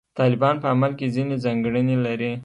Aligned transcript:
طالبان 0.19 0.55
په 0.61 0.67
عمل 0.73 0.91
کې 0.99 1.13
ځینې 1.15 1.35
ځانګړنې 1.43 1.95
لري. 2.05 2.31